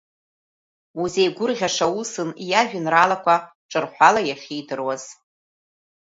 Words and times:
Узеигәырӷьаша 1.01 1.87
усын 1.99 2.29
иажәеинраалақәа 2.49 3.35
ҿырҳәала 3.69 4.21
иахьидыруаз. 4.25 5.03